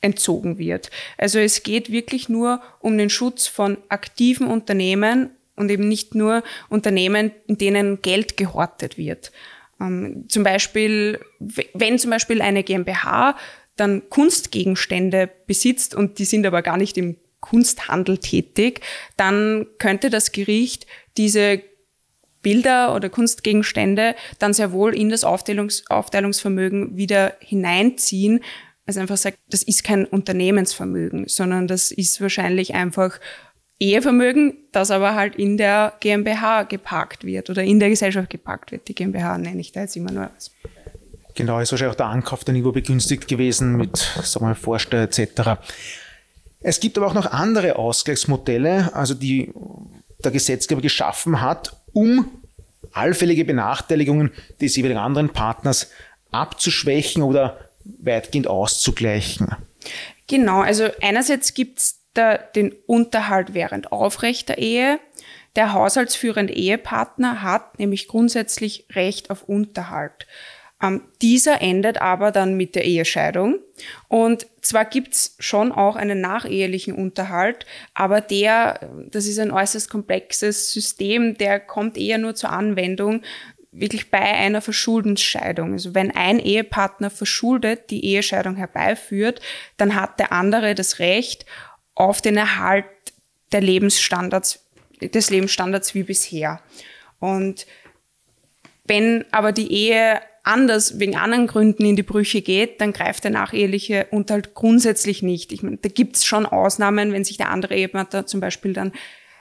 entzogen 0.00 0.58
wird. 0.58 0.90
Also 1.16 1.38
es 1.38 1.62
geht 1.62 1.90
wirklich 1.90 2.28
nur 2.28 2.60
um 2.80 2.98
den 2.98 3.08
Schutz 3.08 3.46
von 3.46 3.78
aktiven 3.88 4.48
Unternehmen 4.48 5.30
und 5.56 5.70
eben 5.70 5.88
nicht 5.88 6.14
nur 6.14 6.42
Unternehmen, 6.68 7.30
in 7.46 7.56
denen 7.56 8.02
Geld 8.02 8.36
gehortet 8.36 8.98
wird. 8.98 9.32
Ähm, 9.80 10.26
zum 10.28 10.42
Beispiel, 10.42 11.20
wenn 11.38 11.98
zum 11.98 12.10
Beispiel 12.10 12.42
eine 12.42 12.62
GmbH 12.62 13.36
dann 13.76 14.08
Kunstgegenstände 14.08 15.30
besitzt 15.46 15.94
und 15.94 16.18
die 16.18 16.24
sind 16.24 16.46
aber 16.46 16.62
gar 16.62 16.76
nicht 16.76 16.98
im 16.98 17.16
Kunsthandel 17.40 18.18
tätig, 18.18 18.80
dann 19.16 19.66
könnte 19.78 20.10
das 20.10 20.32
Gericht 20.32 20.86
diese 21.16 21.60
Bilder 22.44 22.94
oder 22.94 23.08
Kunstgegenstände 23.08 24.14
dann 24.38 24.52
sehr 24.52 24.70
wohl 24.70 24.94
in 24.94 25.08
das 25.08 25.24
Aufteilungs 25.24 25.82
Aufteilungsvermögen 25.90 26.96
wieder 26.96 27.34
hineinziehen. 27.40 28.44
Also 28.86 29.00
einfach 29.00 29.16
sagt, 29.16 29.38
das 29.48 29.64
ist 29.64 29.82
kein 29.82 30.04
Unternehmensvermögen, 30.04 31.26
sondern 31.26 31.66
das 31.66 31.90
ist 31.90 32.20
wahrscheinlich 32.20 32.74
einfach 32.74 33.18
Ehevermögen, 33.80 34.56
das 34.70 34.92
aber 34.92 35.14
halt 35.14 35.34
in 35.34 35.56
der 35.56 35.94
GmbH 35.98 36.62
geparkt 36.62 37.24
wird 37.24 37.50
oder 37.50 37.64
in 37.64 37.80
der 37.80 37.88
Gesellschaft 37.88 38.30
geparkt 38.30 38.70
wird. 38.70 38.86
Die 38.86 38.94
GmbH 38.94 39.36
nenne 39.38 39.60
ich 39.60 39.72
da 39.72 39.80
jetzt 39.80 39.96
immer 39.96 40.12
nur 40.12 40.30
als. 40.30 40.52
Genau, 41.34 41.58
ist 41.58 41.72
wahrscheinlich 41.72 41.94
auch 41.94 41.96
der 41.96 42.06
Ankauf 42.06 42.46
Niveau 42.46 42.70
begünstigt 42.70 43.26
gewesen 43.26 43.76
mit, 43.76 43.96
sagen 43.96 44.46
wir 44.46 44.54
Vorsteuer 44.54 45.02
etc. 45.02 45.58
Es 46.60 46.78
gibt 46.78 46.96
aber 46.96 47.08
auch 47.08 47.14
noch 47.14 47.26
andere 47.26 47.76
Ausgleichsmodelle, 47.76 48.94
also 48.94 49.14
die 49.14 49.52
der 50.22 50.30
Gesetzgeber 50.30 50.80
geschaffen 50.80 51.40
hat, 51.40 51.76
um 51.94 52.30
allfällige 52.92 53.44
Benachteiligungen 53.44 54.30
des 54.60 54.76
jeweiligen 54.76 55.00
anderen 55.00 55.30
Partners 55.30 55.90
abzuschwächen 56.30 57.22
oder 57.22 57.58
weitgehend 57.84 58.46
auszugleichen. 58.46 59.56
Genau, 60.26 60.60
also 60.60 60.88
einerseits 61.00 61.54
gibt 61.54 61.78
es 61.78 62.00
den 62.54 62.72
Unterhalt 62.86 63.54
während 63.54 63.90
aufrechter 63.90 64.58
Ehe. 64.58 65.00
Der 65.56 65.72
haushaltsführende 65.72 66.52
Ehepartner 66.52 67.42
hat 67.42 67.78
nämlich 67.78 68.08
grundsätzlich 68.08 68.86
Recht 68.92 69.30
auf 69.30 69.42
Unterhalt. 69.44 70.26
Ähm, 70.84 71.02
dieser 71.22 71.62
endet 71.62 72.00
aber 72.00 72.30
dann 72.30 72.56
mit 72.56 72.74
der 72.74 72.84
Ehescheidung. 72.84 73.58
Und 74.08 74.46
zwar 74.60 74.84
gibt's 74.84 75.34
schon 75.38 75.72
auch 75.72 75.96
einen 75.96 76.20
nachehelichen 76.20 76.94
Unterhalt, 76.94 77.64
aber 77.94 78.20
der, 78.20 78.80
das 79.10 79.26
ist 79.26 79.38
ein 79.38 79.50
äußerst 79.50 79.90
komplexes 79.90 80.72
System, 80.72 81.36
der 81.38 81.58
kommt 81.58 81.96
eher 81.96 82.18
nur 82.18 82.34
zur 82.34 82.50
Anwendung, 82.50 83.22
wirklich 83.72 84.10
bei 84.10 84.20
einer 84.20 84.60
Verschuldensscheidung. 84.60 85.72
Also 85.72 85.94
wenn 85.94 86.14
ein 86.14 86.38
Ehepartner 86.38 87.10
verschuldet 87.10 87.90
die 87.90 88.04
Ehescheidung 88.04 88.56
herbeiführt, 88.56 89.40
dann 89.76 89.96
hat 89.96 90.20
der 90.20 90.32
andere 90.32 90.74
das 90.74 91.00
Recht 91.00 91.44
auf 91.94 92.20
den 92.20 92.36
Erhalt 92.36 92.84
der 93.52 93.60
Lebensstandards, 93.60 94.60
des 95.00 95.30
Lebensstandards 95.30 95.94
wie 95.94 96.04
bisher. 96.04 96.60
Und 97.18 97.66
wenn 98.84 99.24
aber 99.32 99.50
die 99.50 99.72
Ehe 99.72 100.20
anders, 100.44 100.98
wegen 100.98 101.16
anderen 101.16 101.46
Gründen 101.46 101.84
in 101.84 101.96
die 101.96 102.02
Brüche 102.02 102.42
geht, 102.42 102.80
dann 102.80 102.92
greift 102.92 103.24
der 103.24 103.30
nacheheliche 103.30 104.06
Unterhalt 104.10 104.54
grundsätzlich 104.54 105.22
nicht. 105.22 105.52
Ich 105.52 105.62
meine, 105.62 105.78
da 105.78 105.88
gibt's 105.88 106.24
schon 106.24 106.46
Ausnahmen, 106.46 107.12
wenn 107.12 107.24
sich 107.24 107.38
der 107.38 107.50
andere 107.50 107.74
Ehepartner 107.74 108.26
zum 108.26 108.40
Beispiel 108.40 108.74
dann 108.74 108.92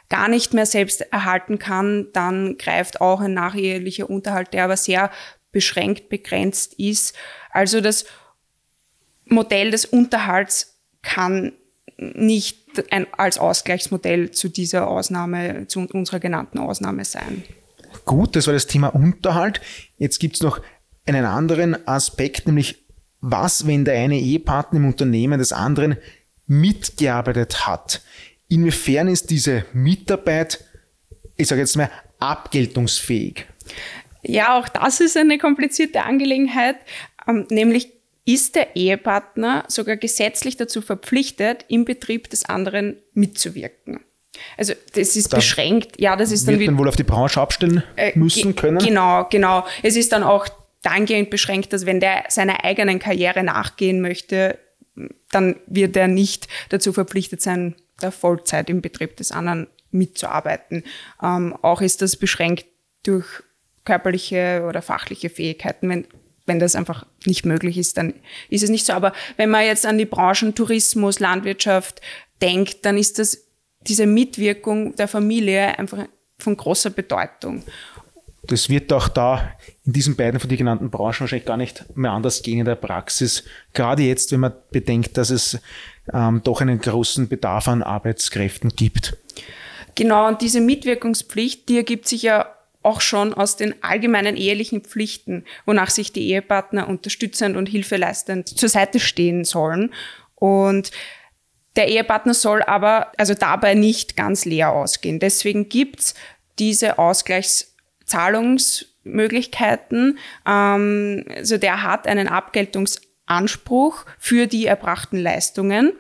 gar 0.10 0.27
nicht 0.27 0.53
mehr 0.53 0.65
selbst 0.65 1.01
erhalten 1.01 1.60
kann, 1.60 2.07
dann 2.13 2.57
greift 2.57 3.01
auch 3.01 3.19
ein 3.19 3.33
nachehelicher 3.33 4.10
Unterhalt, 4.10 4.53
der 4.53 4.65
aber 4.65 4.77
sehr 4.77 5.12
beschränkt, 5.51 6.10
begrenzt 6.10 6.74
ist. 6.75 7.15
Also 7.51 7.81
das 7.81 8.05
Modell 9.25 9.72
des 9.72 9.86
Unterhalts 9.86 10.79
kann 11.01 11.53
nicht 11.98 12.60
ein, 12.91 13.07
als 13.12 13.38
Ausgleichsmodell 13.38 14.31
zu 14.31 14.50
dieser 14.50 14.88
Ausnahme, 14.88 15.67
zu 15.67 15.79
unserer 15.79 16.19
genannten 16.19 16.60
Ausnahme 16.60 17.05
sein. 17.05 17.43
Gut, 18.05 18.36
das 18.36 18.48
war 18.48 18.53
das 18.53 18.67
Thema 18.67 18.89
Unterhalt. 18.89 19.62
Jetzt 19.98 20.19
gibt's 20.19 20.41
noch 20.41 20.62
einen 21.05 21.25
anderen 21.25 21.88
Aspekt, 21.88 22.48
nämlich 22.48 22.83
was, 23.22 23.67
wenn 23.67 23.86
der 23.86 23.95
eine 23.95 24.19
Ehepartner 24.19 24.79
im 24.79 24.88
Unternehmen 24.88 25.39
des 25.39 25.53
anderen 25.53 25.98
mitgearbeitet 26.45 27.65
hat. 27.65 28.01
Inwiefern 28.50 29.07
ist 29.07 29.29
diese 29.29 29.65
Mitarbeit, 29.74 30.63
ich 31.38 31.48
sage 31.48 31.62
jetzt 31.62 31.77
mal, 31.77 31.89
abgeltungsfähig? 32.19 33.45
Ja, 34.22 34.60
auch 34.60 34.69
das 34.69 35.00
ist 35.00 35.17
eine 35.17 35.38
komplizierte 35.38 36.03
Angelegenheit, 36.03 36.77
ähm, 37.27 37.45
nämlich 37.50 37.91
ist 38.25 38.55
der 38.55 38.75
Ehepartner 38.75 39.65
sogar 39.67 39.98
gesetzlich 39.98 40.55
dazu 40.55 40.81
verpflichtet, 40.81 41.65
im 41.67 41.83
Betrieb 41.83 42.29
des 42.29 42.45
anderen 42.45 42.98
mitzuwirken. 43.13 44.00
Also 44.57 44.74
das 44.95 45.15
ist 45.15 45.33
da 45.33 45.38
beschränkt. 45.38 46.00
Ja, 46.00 46.15
das 46.15 46.31
ist 46.31 46.48
dann, 46.48 46.57
wird 46.57 46.69
dann 46.69 46.77
wohl 46.77 46.88
auf 46.88 46.95
die 46.95 47.03
Branche 47.03 47.39
abstellen 47.39 47.83
äh, 47.95 48.17
müssen 48.17 48.55
können. 48.55 48.79
Genau, 48.79 49.27
genau. 49.29 49.65
Es 49.83 49.95
ist 49.95 50.12
dann 50.12 50.24
auch 50.24 50.48
dahingehend 50.83 51.29
beschränkt, 51.29 51.73
dass 51.73 51.85
wenn 51.85 51.99
der 51.99 52.25
seiner 52.29 52.63
eigenen 52.63 52.99
Karriere 52.99 53.43
nachgehen 53.43 54.01
möchte, 54.01 54.59
dann 55.31 55.55
wird 55.65 55.97
er 55.97 56.07
nicht 56.07 56.47
dazu 56.69 56.93
verpflichtet 56.93 57.41
sein, 57.41 57.75
der 58.01 58.11
Vollzeit 58.11 58.69
im 58.69 58.81
Betrieb 58.81 59.17
des 59.17 59.31
anderen 59.31 59.67
mitzuarbeiten. 59.91 60.83
Ähm, 61.21 61.55
auch 61.61 61.81
ist 61.81 62.01
das 62.01 62.15
beschränkt 62.15 62.65
durch 63.03 63.25
körperliche 63.85 64.65
oder 64.67 64.81
fachliche 64.81 65.29
Fähigkeiten. 65.29 65.89
Wenn 65.89 66.07
wenn 66.45 66.59
das 66.59 66.75
einfach 66.75 67.05
nicht 67.25 67.45
möglich 67.45 67.77
ist, 67.77 67.97
dann 67.97 68.13
ist 68.49 68.63
es 68.63 68.69
nicht 68.69 68.85
so. 68.85 68.93
Aber 68.93 69.13
wenn 69.37 69.49
man 69.49 69.65
jetzt 69.65 69.85
an 69.85 69.97
die 69.97 70.05
Branchen 70.05 70.53
Tourismus, 70.55 71.19
Landwirtschaft 71.19 72.01
denkt, 72.41 72.85
dann 72.85 72.97
ist 72.97 73.19
das 73.19 73.45
diese 73.81 74.05
Mitwirkung 74.05 74.95
der 74.95 75.07
Familie 75.07 75.77
einfach 75.79 76.05
von 76.39 76.57
großer 76.57 76.89
Bedeutung. 76.89 77.63
Das 78.43 78.69
wird 78.69 78.91
auch 78.91 79.07
da 79.07 79.55
in 79.85 79.93
diesen 79.93 80.15
beiden 80.15 80.39
von 80.39 80.49
dir 80.49 80.57
genannten 80.57 80.89
Branchen 80.89 81.21
wahrscheinlich 81.21 81.45
gar 81.45 81.57
nicht 81.57 81.97
mehr 81.97 82.11
anders 82.11 82.41
gehen 82.41 82.59
in 82.59 82.65
der 82.65 82.75
Praxis. 82.75 83.43
Gerade 83.73 84.03
jetzt, 84.03 84.31
wenn 84.31 84.39
man 84.39 84.53
bedenkt, 84.71 85.17
dass 85.17 85.29
es 85.29 85.59
ähm, 86.13 86.41
doch 86.43 86.61
einen 86.61 86.79
großen 86.79 87.27
Bedarf 87.27 87.67
an 87.67 87.83
Arbeitskräften 87.83 88.69
gibt. 88.69 89.17
Genau, 89.95 90.27
und 90.27 90.41
diese 90.41 90.61
Mitwirkungspflicht, 90.61 91.67
die 91.69 91.77
ergibt 91.77 92.07
sich 92.07 92.23
ja 92.23 92.53
auch 92.81 93.01
schon 93.01 93.33
aus 93.33 93.55
den 93.55 93.81
allgemeinen 93.83 94.35
ehelichen 94.35 94.81
Pflichten, 94.81 95.45
wonach 95.65 95.89
sich 95.89 96.11
die 96.11 96.29
Ehepartner 96.29 96.87
unterstützend 96.87 97.55
und 97.55 97.67
hilfeleistend 97.67 98.47
zur 98.47 98.69
Seite 98.69 98.99
stehen 98.99 99.45
sollen. 99.45 99.93
Und 100.35 100.91
der 101.75 101.87
Ehepartner 101.87 102.33
soll 102.33 102.61
aber 102.63 103.11
also 103.17 103.33
dabei 103.33 103.73
nicht 103.73 104.15
ganz 104.15 104.45
leer 104.45 104.71
ausgehen. 104.71 105.19
Deswegen 105.19 105.69
gibt's 105.69 106.13
diese 106.59 106.99
Ausgleichszahlungsmöglichkeiten. 109.05 110.17
Ähm, 110.48 111.25
also 111.36 111.57
der 111.57 111.83
hat 111.83 112.07
einen 112.07 112.27
Abgeltungsanspruch 112.27 114.05
für 114.17 114.48
die 114.48 114.65
erbrachten 114.65 115.17
Leistungen, 115.17 115.93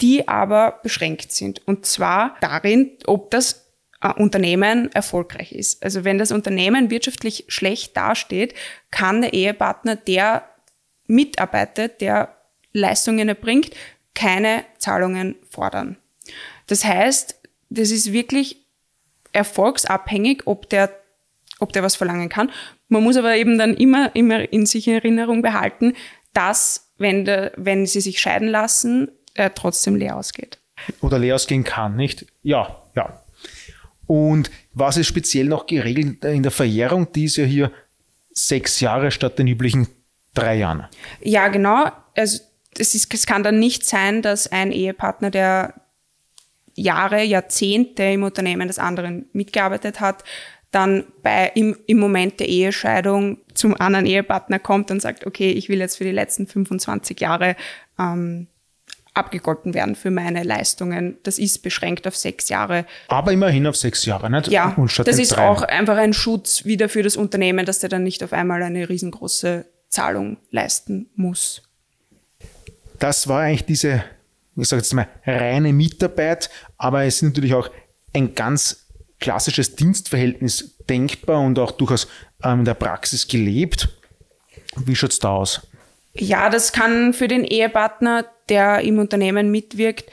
die 0.00 0.28
aber 0.28 0.80
beschränkt 0.82 1.32
sind. 1.32 1.66
Und 1.66 1.86
zwar 1.86 2.36
darin, 2.40 2.92
ob 3.06 3.30
das 3.30 3.66
äh, 4.02 4.12
Unternehmen 4.12 4.92
erfolgreich 4.92 5.52
ist. 5.52 5.82
Also 5.82 6.04
wenn 6.04 6.18
das 6.18 6.32
Unternehmen 6.32 6.90
wirtschaftlich 6.90 7.44
schlecht 7.48 7.96
dasteht, 7.96 8.54
kann 8.90 9.22
der 9.22 9.32
Ehepartner, 9.32 9.96
der 9.96 10.48
mitarbeitet, 11.06 12.00
der 12.00 12.36
Leistungen 12.72 13.28
erbringt, 13.28 13.70
keine 14.14 14.64
Zahlungen 14.78 15.36
fordern. 15.50 15.96
Das 16.66 16.84
heißt, 16.84 17.40
das 17.68 17.90
ist 17.90 18.12
wirklich 18.12 18.66
erfolgsabhängig, 19.32 20.46
ob 20.46 20.68
der, 20.68 20.90
ob 21.58 21.72
der 21.72 21.82
was 21.82 21.96
verlangen 21.96 22.28
kann. 22.28 22.50
Man 22.88 23.02
muss 23.02 23.16
aber 23.16 23.36
eben 23.36 23.58
dann 23.58 23.74
immer, 23.74 24.14
immer 24.14 24.52
in 24.52 24.66
sich 24.66 24.86
in 24.88 24.94
Erinnerung 24.94 25.42
behalten, 25.42 25.94
dass, 26.32 26.92
wenn, 26.98 27.24
der, 27.24 27.52
wenn 27.56 27.86
sie 27.86 28.00
sich 28.00 28.20
scheiden 28.20 28.48
lassen, 28.48 29.08
er 29.34 29.54
trotzdem 29.54 29.96
leer 29.96 30.16
ausgeht. 30.16 30.58
Oder 31.00 31.18
leer 31.18 31.34
ausgehen 31.34 31.64
kann, 31.64 31.96
nicht? 31.96 32.26
Ja, 32.42 32.82
ja. 32.94 33.22
Und 34.06 34.50
was 34.72 34.96
ist 34.96 35.06
speziell 35.06 35.46
noch 35.46 35.66
geregelt 35.66 36.24
in 36.24 36.42
der 36.42 36.52
Verjährung? 36.52 37.10
Die 37.12 37.24
ist 37.24 37.36
ja 37.36 37.44
hier 37.44 37.72
sechs 38.32 38.80
Jahre 38.80 39.10
statt 39.10 39.38
den 39.38 39.48
üblichen 39.48 39.88
drei 40.34 40.56
Jahren. 40.56 40.86
Ja, 41.20 41.48
genau. 41.48 41.90
Also 42.14 42.40
es, 42.78 42.94
ist, 42.94 43.12
es 43.12 43.26
kann 43.26 43.42
dann 43.42 43.58
nicht 43.58 43.84
sein, 43.84 44.22
dass 44.22 44.52
ein 44.52 44.70
Ehepartner, 44.70 45.30
der 45.30 45.74
Jahre, 46.74 47.22
Jahrzehnte 47.22 48.02
im 48.04 48.22
Unternehmen 48.22 48.68
des 48.68 48.78
anderen 48.78 49.26
mitgearbeitet 49.32 50.00
hat, 50.00 50.22
dann 50.76 51.04
bei, 51.22 51.52
im, 51.54 51.74
im 51.86 51.98
Moment 51.98 52.38
der 52.38 52.48
Ehescheidung 52.48 53.38
zum 53.54 53.74
anderen 53.80 54.04
Ehepartner 54.04 54.58
kommt 54.58 54.90
und 54.90 55.00
sagt, 55.00 55.26
okay, 55.26 55.50
ich 55.50 55.70
will 55.70 55.78
jetzt 55.78 55.96
für 55.96 56.04
die 56.04 56.12
letzten 56.12 56.46
25 56.46 57.18
Jahre 57.18 57.56
ähm, 57.98 58.46
abgegolten 59.14 59.72
werden 59.72 59.94
für 59.94 60.10
meine 60.10 60.42
Leistungen. 60.42 61.16
Das 61.22 61.38
ist 61.38 61.62
beschränkt 61.62 62.06
auf 62.06 62.14
sechs 62.14 62.50
Jahre. 62.50 62.84
Aber 63.08 63.32
immerhin 63.32 63.66
auf 63.66 63.76
sechs 63.76 64.04
Jahre, 64.04 64.30
nicht? 64.30 64.48
Ja, 64.48 64.76
das 64.76 65.18
ist 65.18 65.32
drei. 65.32 65.48
auch 65.48 65.62
einfach 65.62 65.96
ein 65.96 66.12
Schutz 66.12 66.66
wieder 66.66 66.90
für 66.90 67.02
das 67.02 67.16
Unternehmen, 67.16 67.64
dass 67.64 67.78
der 67.78 67.88
dann 67.88 68.02
nicht 68.02 68.22
auf 68.22 68.34
einmal 68.34 68.62
eine 68.62 68.86
riesengroße 68.86 69.64
Zahlung 69.88 70.36
leisten 70.50 71.08
muss. 71.14 71.62
Das 72.98 73.28
war 73.28 73.40
eigentlich 73.40 73.64
diese, 73.64 74.04
ich 74.56 74.68
sage 74.68 74.82
jetzt 74.82 74.92
mal, 74.92 75.08
reine 75.24 75.72
Mitarbeit, 75.72 76.50
aber 76.76 77.04
es 77.04 77.16
ist 77.16 77.22
natürlich 77.22 77.54
auch 77.54 77.70
ein 78.12 78.34
ganz 78.34 78.85
klassisches 79.20 79.76
Dienstverhältnis 79.76 80.76
denkbar 80.88 81.40
und 81.40 81.58
auch 81.58 81.72
durchaus 81.72 82.08
ähm, 82.42 82.60
in 82.60 82.64
der 82.64 82.74
Praxis 82.74 83.26
gelebt. 83.26 83.88
Wie 84.76 84.94
schaut 84.94 85.12
es 85.12 85.18
da 85.18 85.30
aus? 85.30 85.66
Ja, 86.14 86.48
das 86.48 86.72
kann 86.72 87.12
für 87.12 87.28
den 87.28 87.44
Ehepartner, 87.44 88.26
der 88.48 88.80
im 88.80 88.98
Unternehmen 88.98 89.50
mitwirkt, 89.50 90.10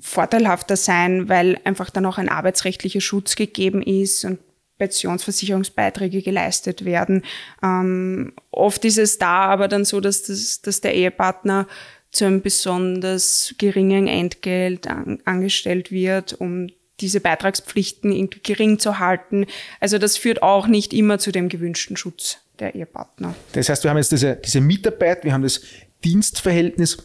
vorteilhafter 0.00 0.76
sein, 0.76 1.28
weil 1.28 1.60
einfach 1.64 1.90
dann 1.90 2.06
auch 2.06 2.18
ein 2.18 2.28
arbeitsrechtlicher 2.28 3.00
Schutz 3.00 3.34
gegeben 3.34 3.82
ist 3.82 4.24
und 4.24 4.38
Pensionsversicherungsbeiträge 4.78 6.22
geleistet 6.22 6.84
werden. 6.84 7.24
Ähm, 7.62 8.32
oft 8.50 8.84
ist 8.84 8.98
es 8.98 9.18
da 9.18 9.46
aber 9.46 9.68
dann 9.68 9.84
so, 9.84 10.00
dass, 10.00 10.22
das, 10.22 10.62
dass 10.62 10.80
der 10.80 10.94
Ehepartner 10.94 11.66
zu 12.10 12.24
einem 12.24 12.40
besonders 12.40 13.54
geringen 13.58 14.06
Entgelt 14.06 14.86
an, 14.86 15.20
angestellt 15.24 15.90
wird, 15.90 16.34
um 16.34 16.68
diese 17.00 17.20
Beitragspflichten 17.20 18.12
irgendwie 18.12 18.40
gering 18.40 18.78
zu 18.78 18.98
halten. 18.98 19.46
Also 19.80 19.98
das 19.98 20.16
führt 20.16 20.42
auch 20.42 20.66
nicht 20.66 20.92
immer 20.92 21.18
zu 21.18 21.32
dem 21.32 21.48
gewünschten 21.48 21.96
Schutz 21.96 22.38
der 22.58 22.74
Ehepartner. 22.74 23.34
Das 23.52 23.68
heißt, 23.68 23.84
wir 23.84 23.90
haben 23.90 23.98
jetzt 23.98 24.12
diese, 24.12 24.36
diese 24.36 24.60
Mitarbeit, 24.60 25.24
wir 25.24 25.32
haben 25.32 25.42
das 25.42 25.60
Dienstverhältnis, 26.04 26.98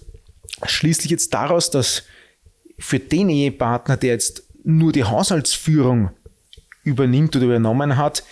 schließlich 0.66 1.12
jetzt 1.12 1.34
daraus, 1.34 1.70
dass 1.70 2.04
für 2.80 3.00
den 3.00 3.30
Ehepartner, 3.30 3.98
der 3.98 4.12
jetzt 4.12 4.44
nur 4.64 4.92
die 4.92 5.04
Haushaltsführung 5.04 6.12
übernimmt 6.84 7.36
oder 7.36 7.46
übernommen 7.46 7.98
hat, 7.98 8.24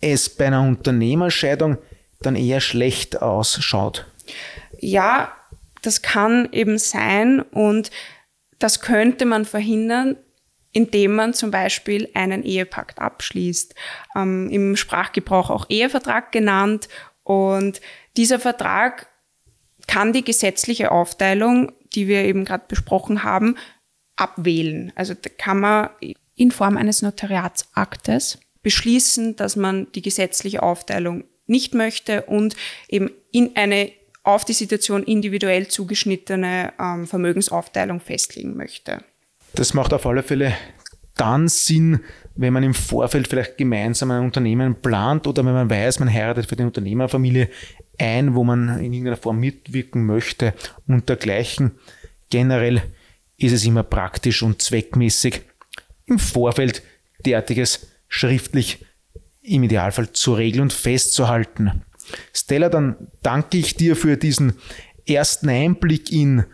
es 0.00 0.28
bei 0.28 0.46
einer 0.46 0.62
Unternehmerscheidung 0.62 1.78
dann 2.20 2.36
eher 2.36 2.60
schlecht 2.60 3.20
ausschaut. 3.20 4.06
Ja, 4.78 5.32
das 5.82 6.02
kann 6.02 6.48
eben 6.52 6.78
sein 6.78 7.40
und 7.40 7.90
das 8.58 8.80
könnte 8.80 9.24
man 9.24 9.44
verhindern, 9.44 10.16
indem 10.72 11.14
man 11.14 11.34
zum 11.34 11.50
Beispiel 11.50 12.08
einen 12.14 12.42
Ehepakt 12.42 12.98
abschließt. 12.98 13.74
Ähm, 14.16 14.48
Im 14.50 14.76
Sprachgebrauch 14.76 15.50
auch 15.50 15.66
Ehevertrag 15.68 16.32
genannt. 16.32 16.88
Und 17.22 17.80
dieser 18.16 18.38
Vertrag 18.38 19.08
kann 19.86 20.12
die 20.12 20.24
gesetzliche 20.24 20.90
Aufteilung, 20.90 21.72
die 21.94 22.06
wir 22.06 22.24
eben 22.24 22.44
gerade 22.44 22.64
besprochen 22.68 23.24
haben, 23.24 23.56
abwählen. 24.16 24.92
Also 24.94 25.14
da 25.14 25.30
kann 25.36 25.60
man 25.60 25.90
in 26.36 26.50
Form 26.50 26.76
eines 26.76 27.02
Notariatsaktes 27.02 28.38
beschließen, 28.62 29.36
dass 29.36 29.56
man 29.56 29.90
die 29.92 30.02
gesetzliche 30.02 30.62
Aufteilung 30.62 31.24
nicht 31.46 31.74
möchte 31.74 32.22
und 32.22 32.54
eben 32.88 33.10
in 33.32 33.56
eine 33.56 33.92
auf 34.22 34.44
die 34.44 34.52
Situation 34.52 35.02
individuell 35.02 35.68
zugeschnittene 35.68 36.72
ähm, 36.78 37.06
Vermögensaufteilung 37.06 38.00
festlegen 38.00 38.56
möchte. 38.56 39.02
Das 39.54 39.74
macht 39.74 39.92
auf 39.92 40.06
alle 40.06 40.22
Fälle 40.22 40.54
dann 41.16 41.48
Sinn, 41.48 42.00
wenn 42.34 42.52
man 42.52 42.62
im 42.62 42.72
Vorfeld 42.72 43.28
vielleicht 43.28 43.58
gemeinsam 43.58 44.10
ein 44.10 44.22
Unternehmen 44.22 44.76
plant 44.76 45.26
oder 45.26 45.44
wenn 45.44 45.52
man 45.52 45.68
weiß, 45.68 46.00
man 46.00 46.12
heiratet 46.12 46.46
für 46.46 46.56
die 46.56 46.62
Unternehmerfamilie 46.62 47.50
ein, 47.98 48.34
wo 48.34 48.44
man 48.44 48.78
in 48.78 48.92
irgendeiner 48.92 49.18
Form 49.18 49.38
mitwirken 49.38 50.06
möchte 50.06 50.54
und 50.86 51.08
dergleichen. 51.08 51.72
Generell 52.30 52.80
ist 53.36 53.52
es 53.52 53.66
immer 53.66 53.82
praktisch 53.82 54.42
und 54.42 54.62
zweckmäßig, 54.62 55.42
im 56.06 56.18
Vorfeld 56.18 56.82
derartiges 57.26 57.88
schriftlich 58.08 58.84
im 59.42 59.62
Idealfall 59.62 60.12
zu 60.12 60.34
regeln 60.34 60.62
und 60.62 60.72
festzuhalten. 60.72 61.82
Stella, 62.32 62.68
dann 62.68 62.96
danke 63.22 63.58
ich 63.58 63.76
dir 63.76 63.94
für 63.96 64.16
diesen 64.16 64.54
ersten 65.06 65.48
Einblick 65.48 66.10
in 66.10 66.44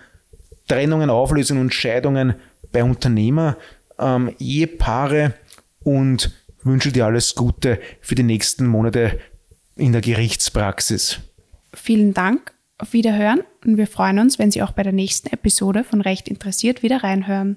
Trennungen, 0.68 1.10
Auflösungen 1.10 1.62
und 1.62 1.74
Scheidungen 1.74 2.34
bei 2.76 2.84
Unternehmer, 2.84 3.56
ähm, 3.98 4.34
Ehepaare 4.38 5.32
und 5.82 6.30
wünsche 6.62 6.92
dir 6.92 7.06
alles 7.06 7.34
Gute 7.34 7.80
für 8.02 8.14
die 8.14 8.22
nächsten 8.22 8.66
Monate 8.66 9.18
in 9.76 9.92
der 9.92 10.02
Gerichtspraxis. 10.02 11.20
Vielen 11.72 12.12
Dank, 12.12 12.52
auf 12.76 12.92
Wiederhören 12.92 13.40
und 13.64 13.78
wir 13.78 13.86
freuen 13.86 14.18
uns, 14.18 14.38
wenn 14.38 14.50
Sie 14.50 14.62
auch 14.62 14.72
bei 14.72 14.82
der 14.82 14.92
nächsten 14.92 15.28
Episode 15.32 15.84
von 15.84 16.02
Recht 16.02 16.28
interessiert 16.28 16.82
wieder 16.82 17.02
reinhören. 17.02 17.56